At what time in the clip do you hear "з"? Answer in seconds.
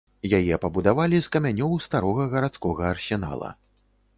1.27-1.31